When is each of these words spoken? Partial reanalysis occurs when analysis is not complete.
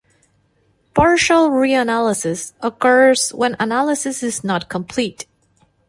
Partial 0.95 1.51
reanalysis 1.51 2.53
occurs 2.59 3.29
when 3.35 3.55
analysis 3.59 4.23
is 4.23 4.43
not 4.43 4.67
complete. 4.67 5.27